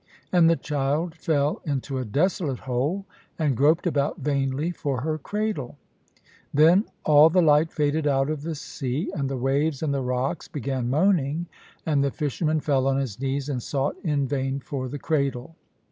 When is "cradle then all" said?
5.19-7.29